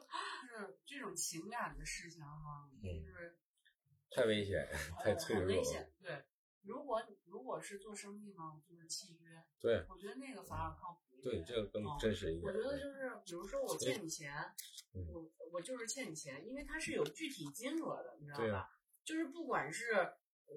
[0.48, 3.38] 就是这种情感的事情哈，就是
[4.10, 4.68] 太危险，
[5.02, 5.48] 太脆弱了。
[5.48, 5.92] 很危险。
[6.00, 6.24] 对，
[6.66, 11.46] 如果如果是做生意呢，就是契约，对我觉得那个反而靠谱一点对，点。
[11.46, 12.44] 这个更嗯真实一点。
[12.44, 14.34] 我觉得就是，比如说我欠你钱，
[14.94, 18.70] 嗯我我就是欠你钱，因为它是有具体金额的，你知道吧？
[19.04, 20.12] 就是不管是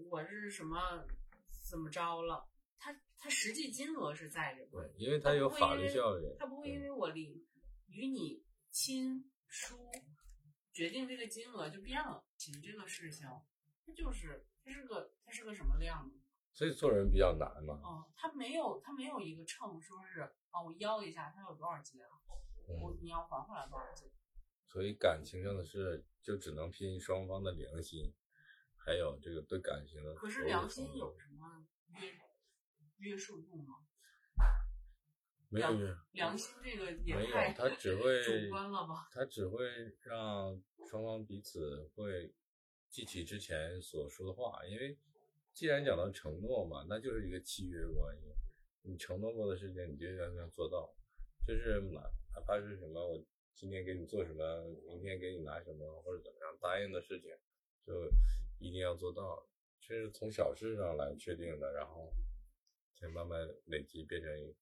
[0.10, 1.06] 我是什么
[1.70, 6.36] 怎么着了，它它实际金额是在这个，对，因为它有法律效力。
[6.40, 7.48] 它不会因为我离
[7.88, 9.92] 与你亲疏
[10.72, 12.24] 决定这个金额就变了。
[12.38, 13.28] 其实这个事情，
[13.86, 16.14] 它就是它是个它是个什么量呢？
[16.54, 17.82] 所以做人比较难嘛。
[17.84, 22.08] 嗯，它没有它没有一个秤，说是啊，我腰一下它有多少斤啊？
[22.68, 24.12] 我嗯，你要还回来多少斤？
[24.68, 28.14] 所以感情上的事就只能拼双方的良心，
[28.78, 31.66] 还有这个对感情的可是良心有什么
[32.00, 32.14] 约
[32.98, 33.76] 约束度吗？
[35.50, 35.72] 没有
[36.12, 39.10] 良心这个也没有太，他只会主观了吧？
[39.12, 39.66] 他只会
[40.04, 42.36] 让双方彼此会
[42.90, 44.98] 记起之前所说的话，因为
[45.54, 48.24] 既然讲到承诺嘛，那就是一个契约关系。
[48.82, 50.94] 你承诺过的事情，你就要要做到，
[51.46, 52.02] 就是哪
[52.34, 53.24] 哪怕是什么，我
[53.54, 57.30] 今天给你做什么，明天给你拿什么，或者怎么样答应的事情，
[57.86, 58.10] 就
[58.58, 59.46] 一定要做到。
[59.82, 62.14] 这是从小事上来确定的，然后
[63.00, 64.56] 再慢慢累积变成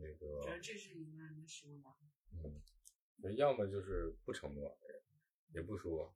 [0.00, 0.40] 那个。
[2.42, 4.76] 嗯，要么就是不承诺，
[5.54, 6.14] 也不说，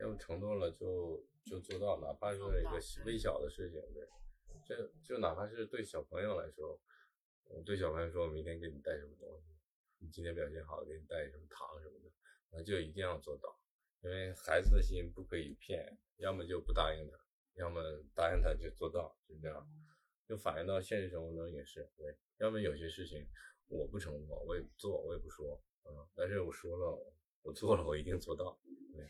[0.00, 4.08] 要么承诺了就就做到，哪怕是一个微小的事情，对，
[4.64, 6.80] 这就哪怕是对小朋友来说，
[7.44, 9.54] 我对小朋友说，我明天给你带什么东西，
[9.98, 12.10] 你今天表现好，给你带什么糖什么的，
[12.50, 13.54] 那就一定要做到，
[14.00, 17.18] 因为孩子的心不可以骗，要么就不答应他，
[17.54, 17.82] 要么
[18.14, 19.68] 答应他就做到，就这样，
[20.26, 22.16] 就反映到现实生活中也是对。
[22.38, 23.28] 要么有些事情
[23.68, 28.58] 我不承诺，我也不做，我也不说，嗯，但是我说了，我做了，我一定做到，
[28.94, 29.06] 对。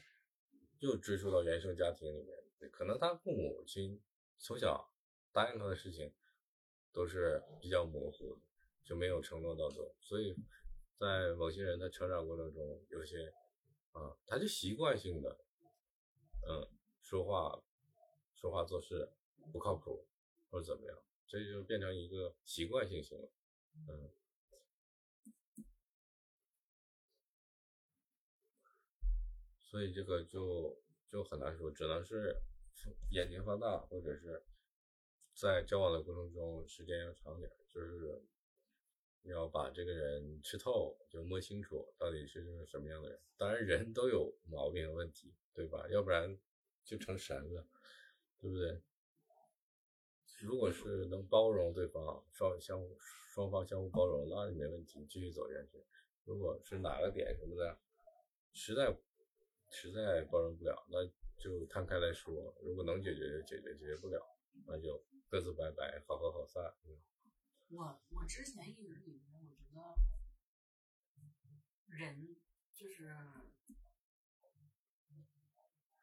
[0.81, 4.03] 就追溯到原生家庭里面，可能他父母亲
[4.39, 4.91] 从小
[5.31, 6.13] 答应他的事情
[6.93, 8.41] 都是比较模糊的，
[8.83, 10.35] 就没有承诺到做，所以
[10.99, 13.33] 在某些人的成长过程中，有些
[13.93, 15.45] 啊，他就习惯性的。
[16.49, 16.67] 嗯，
[17.03, 17.63] 说话、
[18.35, 19.13] 说话做事
[19.53, 20.07] 不靠谱，
[20.51, 23.31] 或者怎么样，这就变成一个习惯性行为。
[23.87, 24.11] 嗯，
[29.71, 30.77] 所以这个就
[31.09, 32.35] 就很难说，只能是
[33.11, 34.43] 眼睛放大，或者是
[35.35, 38.21] 在交往的过程中时间要长点，就是
[39.23, 43.21] 要把这个人吃透，就摸清楚到底是什么样的人。
[43.37, 45.33] 当然，人都有毛病问题。
[45.53, 45.87] 对吧？
[45.91, 46.39] 要不然
[46.85, 47.67] 就成神了，
[48.39, 48.81] 对不对？
[50.39, 52.97] 如果是能包容对方，双相互
[53.35, 55.85] 双方相互包容，那就没问题，继续走下去。
[56.25, 57.79] 如果是哪个点什么的，
[58.53, 58.97] 实在
[59.71, 61.07] 实在包容不了，那
[61.39, 62.55] 就摊开来说。
[62.63, 64.21] 如果能解决就解决，解决不了，
[64.67, 66.63] 那就各自拜拜，好合好散。
[67.69, 69.95] 我我之前一直以为，我觉得
[71.87, 72.37] 人
[72.73, 73.17] 就是。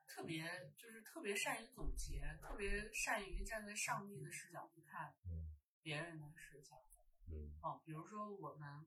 [0.09, 5.13] 特别就是特别善于总结，特别善于站在上帝的视角去看
[5.83, 6.75] 别人的事情。
[7.29, 8.83] 嗯，哦，比如说我们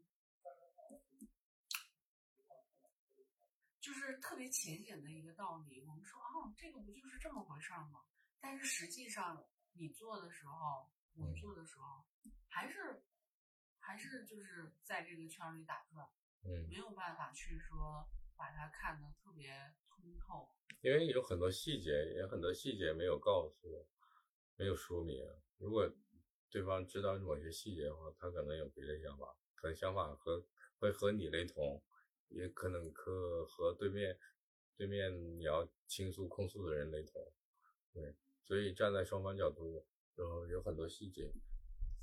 [3.81, 8.05] 就是特别浅显的一个道理，我们说哦，这个不就是这么回事吗？
[8.39, 12.05] 但是实际上你做的时候，我做的时候，
[12.49, 13.03] 还是
[13.79, 16.07] 还是就是在这个圈里打转，
[16.43, 20.55] 嗯，没有办法去说把它看得特别通透。
[20.83, 23.89] 因为有很多细节，有很多细节没有告诉，
[24.57, 25.19] 没有说明。
[25.59, 25.91] 如果
[26.51, 30.43] 对方知道某些细节的话，他可能有别的想法，可能想法和
[30.79, 31.83] 会和你雷同，
[32.31, 34.19] 也可能和和对面
[34.77, 37.33] 对面你要倾诉控诉的人雷同。
[37.93, 41.33] 对，所以站在双方角度，然后有很多细节，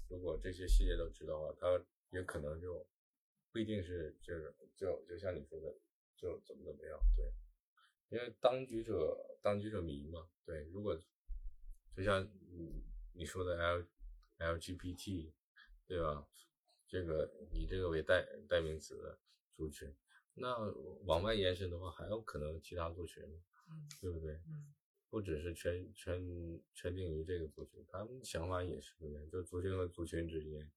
[0.09, 2.87] 如果这些细节都知道的话，他也可能就
[3.51, 5.75] 不一定是就是就就像你说的，
[6.15, 7.33] 就怎么怎么样，对。
[8.09, 10.97] 因为当局者当局者迷嘛，对，如果
[11.95, 13.85] 就像你你说的 L
[14.37, 15.33] L G P T，
[15.85, 16.25] 对吧？
[16.87, 19.19] 这个以这个为代代名词的
[19.53, 19.93] 族群，
[20.39, 20.55] 那
[21.05, 23.23] 往外延伸的话，还有可能其他族群，
[23.99, 24.33] 对不对？
[24.47, 24.73] 嗯，
[25.09, 26.21] 不只是圈圈
[26.73, 30.71] 圈定于这个族群，他们想法也是不一样，就族群和族群之间，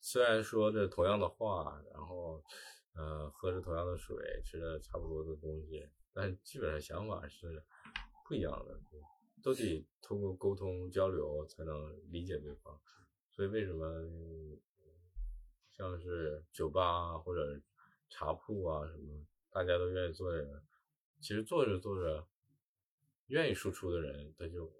[0.00, 2.42] 虽然说着同样的话，然后
[2.94, 5.88] 呃喝着同样的水，吃着差不多的东西。
[6.12, 7.62] 但基本上想法是
[8.26, 8.80] 不一样的，
[9.40, 12.76] 都得通过沟通交流才能理解对方。
[13.30, 13.86] 所以为什么
[15.70, 17.60] 像是酒吧或者
[18.08, 20.62] 茶铺啊什么，大家都愿意做的人，
[21.20, 22.26] 其实做着做着，
[23.26, 24.72] 愿意输出的人，他就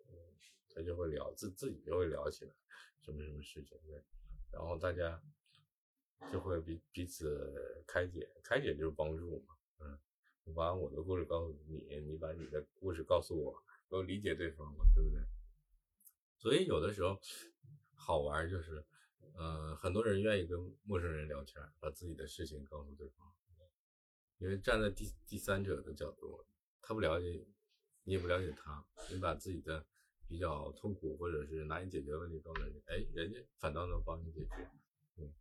[0.75, 2.53] 他就会聊自自己就会聊起来
[3.01, 4.03] 什么什么事情，对，
[4.51, 5.23] 然后大家
[6.33, 9.99] 就会彼彼此开解，开解就是帮助嘛，嗯。
[10.45, 15.21] 我把我的故事告诉你，你把你的故事告诉我，都理解对方嘛，对不对？
[16.39, 17.21] 所以有的时候
[17.95, 18.83] 好玩就是，
[19.35, 23.33] 呃，很多人愿意跟陌生人聊天，把自己的事情告诉对方，
[24.39, 26.47] 因为站在第第三者的角度，
[26.81, 27.47] 他不了解
[28.05, 29.87] 你，也不了解他，你把自己的
[30.29, 34.71] 比较痛苦或者是难以解决的问题告诉人家，哎，人家反倒能帮你解决，
[35.17, 35.33] 嗯，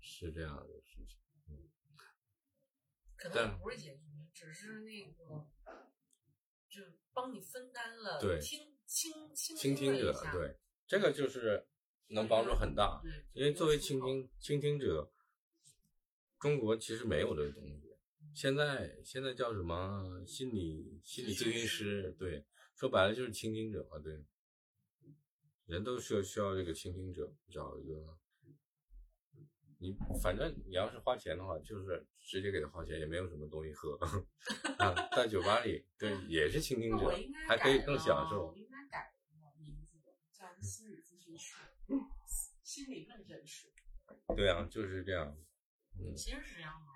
[0.00, 1.70] 是这样的事情，嗯。
[3.16, 4.02] 可能不是解决，
[4.34, 5.48] 只是那个，
[6.68, 11.66] 就帮你分担了，对，倾倾倾听者，对，这个就是
[12.08, 13.02] 能帮助很大。
[13.32, 15.10] 因为作为倾听倾听者，
[16.38, 17.80] 中国其实没有这个东西。
[18.34, 22.14] 现在现在叫什么心理心理咨询师？
[22.18, 24.24] 对，说白了就是倾听者嘛，对，
[25.66, 28.18] 人都需要需要这个倾听者，找一个。
[29.78, 33.98] 你反正你要是花钱的话，就是直接给他花钱，也没有什么东西喝。
[34.78, 37.14] 啊，在酒吧里，对，也是倾听者，
[37.46, 38.46] 还可以更享受。
[38.46, 39.14] 我应该改
[39.58, 39.98] 名字，
[40.32, 41.54] 叫心理咨询师，
[42.62, 43.68] 心里更真实。
[44.36, 45.36] 对啊，就是这样。
[45.98, 46.92] 嗯，其实是这样的，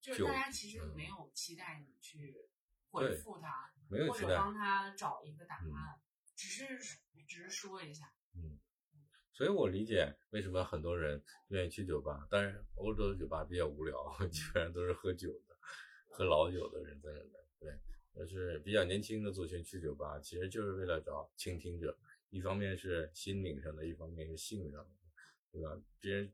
[0.00, 2.48] 就是大家其实没有期待你去
[2.90, 6.00] 回复他，或者帮他找一个答案，
[6.34, 6.78] 只是
[7.26, 8.12] 只是说一下。
[8.34, 8.58] 嗯。
[9.32, 13.96] 所以我理解为什么很多人愿意去酒吧，但是欧洲的酒吧比较无聊，
[14.28, 15.56] 基本上都是喝酒的，
[16.10, 17.42] 喝老酒的人在那。
[17.58, 21.96] 对，就是比较年轻的族群去酒吧，其实就是为了找倾听者，
[22.32, 24.90] 一方面是心灵上的，一方面是性上的，
[25.52, 25.78] 对吧？
[26.00, 26.32] 别人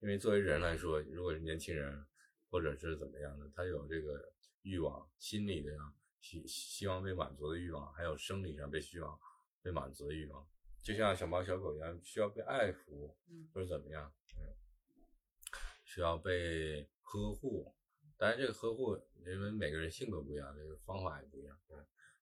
[0.00, 2.04] 因为作为人来说，如果是年轻人
[2.50, 5.72] 或者是怎么样的，他有这个欲望，心理的
[6.20, 9.20] 希希望被满足的欲望，还有生理上被需要
[9.62, 10.44] 被满足的欲望，
[10.82, 13.14] 就像小猫小狗一样，需要被爱抚，
[13.54, 14.42] 或者怎么样，嗯，
[15.84, 17.72] 需要被呵护。
[18.18, 21.56] 当然，这个呵护，因为每个人性格不一样，这个方法也不一样。
[21.68, 21.78] 对，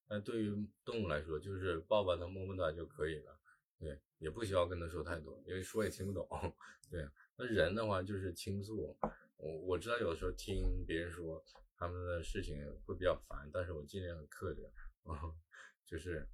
[0.09, 3.39] 但对于动物来说，就是抱抱它、摸摸它就可以了。
[3.79, 6.27] 对，也不需要跟它说太多，因为说也听不懂。
[6.91, 7.07] 对，
[7.37, 8.97] 那人的话就是倾诉。
[9.37, 11.45] 我我知道有的时候听别人说
[11.77, 14.69] 他们的事情会比较烦，但是我尽量克制，
[15.87, 16.27] 就是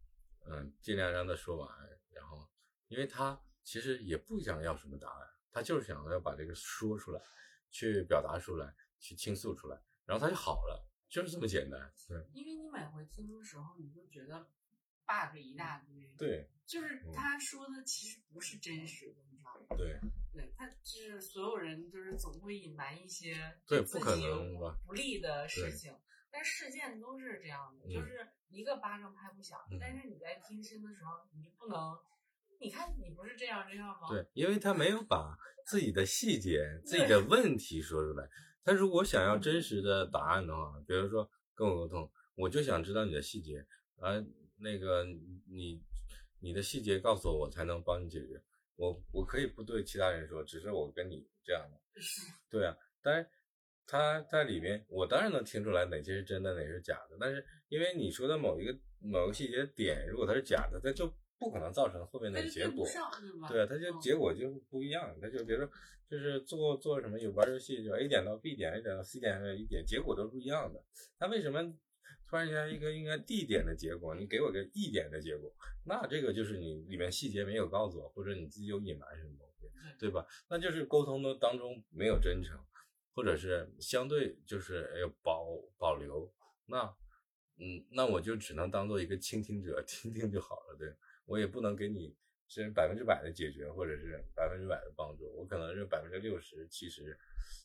[0.46, 1.68] 嗯，尽量让他说完。
[2.10, 2.48] 然后，
[2.88, 7.20] 因为他其实也不想要什么答案，他就是想要把这个说出来，
[7.70, 8.74] 去表达出来。
[9.00, 11.92] 去倾诉出来，然后他就好了，就是这么简单。
[12.08, 14.48] 对，因为你每回听的时候，你就觉得
[15.06, 16.12] bug 一大堆。
[16.18, 19.76] 对，就是他说的其实不是真实的，你知道吗？
[19.76, 20.00] 对，
[20.32, 25.96] 对他就是所有人就是总会隐瞒一些对不可能吧不利的事情，
[26.30, 29.58] 但事件都是这样的，就是一个巴掌拍不响。
[29.80, 31.98] 但是你在听心的时候，你就不能，
[32.60, 34.08] 你看你不是这样这样吗？
[34.08, 35.36] 对，因为他没有把
[35.66, 38.28] 自己的细节、自己的问题说出来。
[38.64, 43.64] 他如果想要真实的答案的话，比如说跟我沟通，我就想知道你的细节，
[43.96, 44.12] 啊，
[44.56, 45.82] 那个你
[46.40, 48.42] 你的细节告诉我，我才能帮你解决。
[48.76, 51.80] 我我可以不对其他人说，只是我跟你这样的。
[52.50, 53.28] 对啊，但是
[53.86, 57.16] 他在里面，我当然能听出来哪些是真的，哪些是假的。
[57.20, 61.12] 但是因为你说的某一个某个细节点，如果它是假的，它就。
[61.38, 62.86] 不可能造成后面的结果，
[63.48, 65.14] 对，它就结果就不一样。
[65.20, 65.70] 它就比如说，
[66.08, 70.82] 就是做做什么有玩游戏，就 A 点到 B 点，A 点到 C 点，A 点，结果都是一样的。
[71.18, 71.62] 它为什么
[72.26, 75.54] 突然间一个应该 D 点的结果，你给我个 E 点的结果？
[75.84, 79.66] 那这个就是你里面细节没有告诉我，或者你自己有隐瞒什么东西，
[79.98, 80.26] 对吧？
[80.48, 82.58] 那就是沟通的当中没有真诚，
[83.12, 86.32] 或者是相对就是要保保留。
[86.66, 86.84] 那
[87.58, 90.88] 嗯，那我就只能当做一个倾听者， 听听就好了，对。
[91.26, 92.14] 我也不能给你
[92.46, 95.32] 是百分之百的解决，或者是百分之百的帮助。
[95.36, 97.18] 我可能是百分之六十、七十，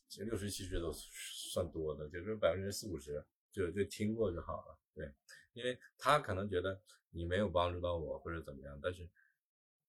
[0.08, 4.78] 其实六十、七十都算多的，就是百分之四五十就就听过就好了。
[4.94, 5.12] 对，
[5.52, 6.80] 因为他可能觉得
[7.10, 9.08] 你没有帮助到我或者怎么样，但是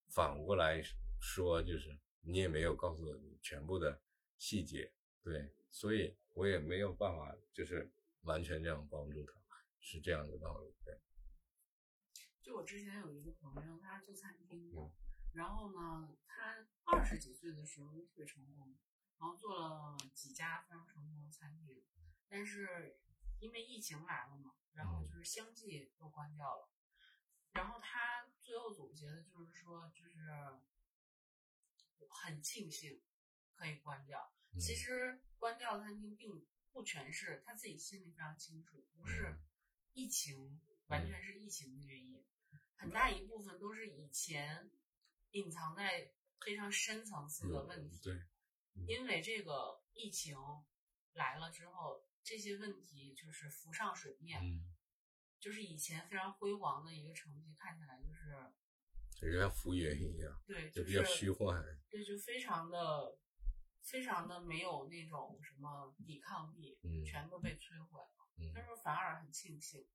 [0.10, 0.84] 反过来
[1.20, 4.02] 说，就是你也没有告诉你全部的
[4.38, 4.92] 细节。
[5.24, 7.90] 对，所以我也没有办法就是
[8.24, 9.34] 完全这样帮助他，
[9.80, 10.74] 是这样的道理。
[10.84, 11.00] 对。
[12.42, 14.92] 就我之前有一个朋友，他是做餐厅的，
[15.34, 18.78] 然后呢，他二十几岁的时候就特别成功，
[19.18, 21.84] 然后做了几家非常成功的餐厅，
[22.28, 23.00] 但是
[23.40, 26.70] 因为疫情来了嘛，然后就是相继都关掉了，
[27.54, 30.28] 然后他最后总结的就是说，就是
[32.10, 33.02] 很庆幸
[33.56, 34.34] 可以关掉。
[34.60, 39.40] 其实关掉餐厅并不全是他自己心里非常清楚，不是
[39.94, 40.60] 疫情，
[40.92, 42.24] 完全是疫情的原因。
[42.76, 44.70] 很大一部分都是以前
[45.32, 46.12] 隐藏在
[46.44, 48.00] 非常深层次的问题。
[48.04, 48.20] 对，
[48.88, 50.36] 因为这个疫情
[51.14, 54.42] 来了之后，这些问题就是浮上水面。
[54.42, 54.66] 嗯，
[55.40, 60.42] 就是以前非常辉煌的一个成绩，看起来就是，就像浮云一样。
[60.46, 61.64] 对，就比较虚幻。
[61.90, 63.18] 对，就非常的、
[63.84, 68.30] 非常的没有那种什么抵抗力，嗯，全都被摧毁了。
[68.38, 69.86] 嗯，他说反而很庆幸，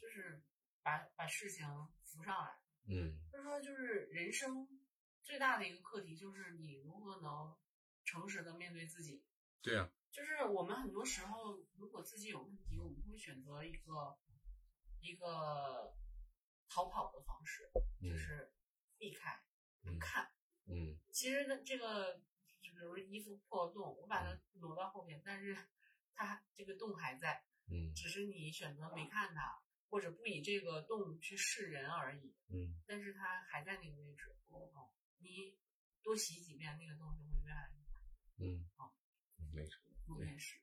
[0.00, 0.42] 就是。
[0.82, 1.66] 把把事情
[2.04, 4.66] 浮上来，嗯，就是说就是人生
[5.22, 7.54] 最大的一个课题，就是你如何能
[8.02, 9.22] 诚实的面对自己。
[9.60, 14.18] 对啊，就是我们很多时候，如果自己有问题，我们会选择一个
[15.00, 15.94] 一个
[16.70, 17.70] 逃跑的方式，
[18.00, 18.50] 就是
[18.96, 19.38] 避开
[19.82, 20.32] 不看。
[20.64, 22.14] 嗯，其实呢，这个
[22.62, 25.54] 就比如衣服破洞，我把它挪到后面，但是
[26.14, 29.60] 它这个洞还在，嗯，只是你选择没看它。
[29.90, 34.88] 或者不以这个洞去示人而已，嗯，但是它还在那个位置，哦，
[35.18, 35.58] 你
[36.02, 38.00] 多洗几遍，那个洞就会越来越大，
[38.38, 38.96] 嗯，好，
[39.52, 40.60] 没错，我也是，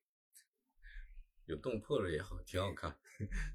[1.46, 2.98] 有洞破了也好，挺好看，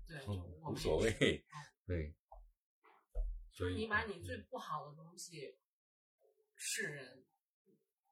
[0.06, 0.24] 对，
[0.62, 1.44] 无所谓，
[1.86, 2.14] 对，
[3.50, 5.58] 就是你把你最不好的东西
[6.54, 7.24] 示人，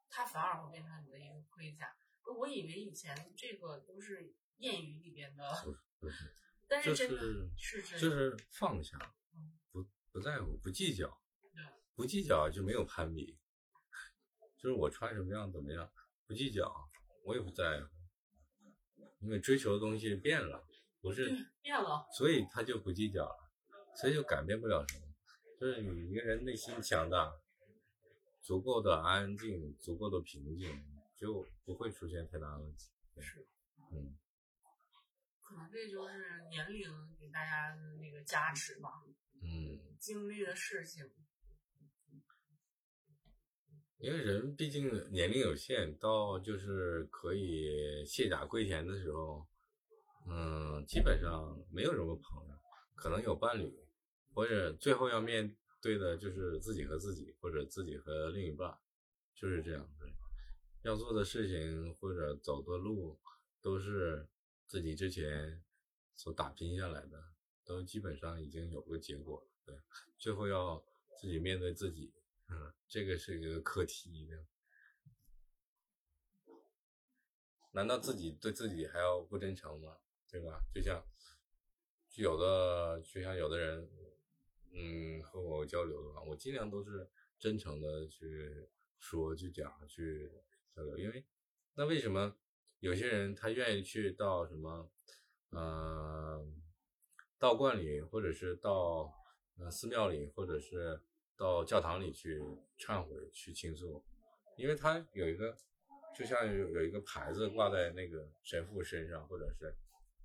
[0.09, 1.95] 它反而会变成你的一个盔甲。
[2.39, 5.65] 我以为以前这个都是谚语里边的。
[5.99, 6.35] 不是是
[7.99, 8.97] 就是放下，
[9.73, 11.21] 不不在乎，不计较，
[11.95, 13.37] 不计较就没有攀比。
[14.57, 15.91] 就是我穿什么样怎么样，
[16.27, 16.73] 不计较，
[17.25, 17.89] 我也不在乎，
[19.21, 20.64] 因为追求的东西变了，
[21.01, 23.51] 不是变了，所以他就不计较了，
[23.97, 25.07] 所以就改变不了什么。
[25.59, 27.33] 就是你一个人内心强大，
[28.41, 30.85] 足够的安静，足够的平静，
[31.16, 32.91] 就不会出现太大问题。
[33.21, 33.47] 是，
[33.93, 34.16] 嗯，
[35.51, 36.88] 可能这就是年龄
[37.18, 38.88] 给大家的那个加持吧。
[39.42, 41.11] 嗯，经历的事情，
[43.98, 49.44] 因为人毕竟年龄有限，到就是可以卸甲归田的时候，
[50.28, 52.55] 嗯，基本上没有什么朋友，
[52.94, 53.76] 可能有伴侣，
[54.32, 58.78] 或者最后要面对的就是自己和自己，或者自己和另一半，
[59.34, 60.07] 就是这样的。
[60.82, 63.18] 要做的事情或者走的路，
[63.61, 64.28] 都是
[64.71, 65.61] 自己之前
[66.14, 67.21] 所打拼下来的，
[67.64, 69.51] 都基本上已经有个结果了。
[69.64, 69.77] 对，
[70.16, 70.81] 最后要
[71.21, 72.14] 自己面对自己，
[72.49, 74.31] 嗯，这个是一个课题。
[77.73, 79.99] 难道自己对自己还要不真诚吗？
[80.31, 80.62] 对吧？
[80.73, 81.05] 就像
[82.14, 83.91] 有的，就像有的人，
[84.71, 87.11] 嗯，和我交流的话，我尽量都是
[87.41, 88.68] 真诚的去
[89.01, 90.31] 说、去讲、去
[90.73, 90.97] 交流。
[90.97, 91.27] 因为
[91.75, 92.37] 那为什么
[92.81, 94.91] 有些人他愿意去到什么，
[95.53, 96.61] 嗯，
[97.39, 99.14] 道观里，或者是到
[99.59, 101.01] 呃寺庙里，或者是
[101.37, 102.43] 到教堂里去
[102.78, 104.05] 忏悔、去倾诉？
[104.57, 105.57] 因为他有一个。
[106.12, 109.72] 就像有有一个牌子挂在那个神父身上，或者是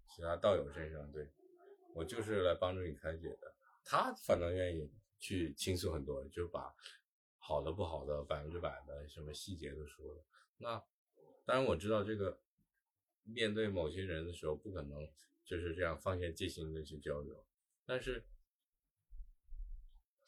[0.10, 1.32] 其他道友身上，对
[1.94, 3.56] 我就是来帮助你开解的。
[3.84, 6.74] 他反正愿意去倾诉很多，就把
[7.38, 10.26] 好的、不好的、百分之百的什么细节都说了。
[10.58, 10.84] 那
[11.46, 12.42] 当然我知道这个
[13.26, 15.08] 面对某些人的时候，不可能
[15.44, 17.46] 就是这样放下戒心的去交流。
[17.86, 18.24] 但是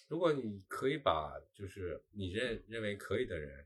[0.07, 3.65] 如果你可以把就是你认认为可以的人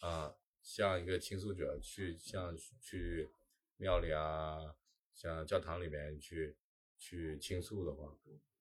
[0.00, 0.34] 啊。
[0.60, 3.30] 像一个倾诉者去，像去
[3.78, 4.76] 庙里啊，
[5.14, 6.58] 像教堂里面去
[6.98, 8.14] 去倾诉的话，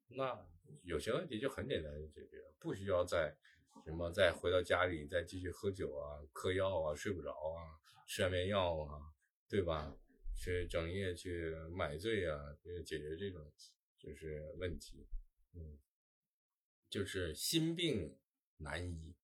[0.07, 0.47] 那
[0.83, 3.35] 有些问题就很简单就解决，不需要再
[3.83, 7.75] 什么再回到家里再继续喝酒啊、嗑药啊、睡不着啊、
[8.07, 9.01] 吃安眠药啊，
[9.49, 9.95] 对吧？
[10.35, 13.51] 去整夜去买醉啊，去解决这种
[13.97, 15.07] 就是问题，
[15.53, 15.79] 嗯，
[16.89, 18.17] 就是心病
[18.57, 19.15] 难医，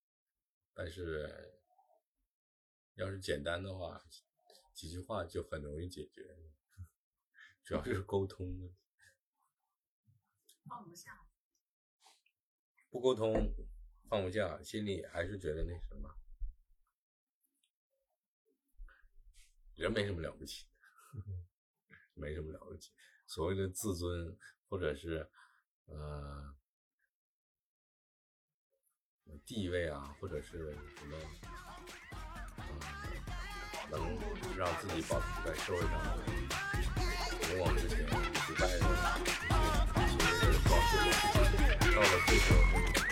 [0.72, 1.52] 但是。
[2.96, 4.00] 要是简单的话，
[4.72, 6.36] 几句话就很容易解决，
[7.64, 8.76] 主要就是沟通问题。
[10.68, 11.26] 放不下，
[12.90, 13.52] 不沟通，
[14.08, 16.16] 放不下，心里还是觉得那什么，
[19.76, 20.66] 人没什么了不起，
[22.14, 22.90] 没什么了不起。
[23.26, 25.28] 所谓的自尊，或者是
[25.86, 26.54] 呃
[29.44, 31.16] 地位啊，或者是什么。
[33.90, 34.00] 能
[34.56, 35.90] 让自己保持在社会上
[37.50, 38.80] 勇往直前、不败的，
[40.08, 40.42] 其实
[41.94, 43.03] 到了最后。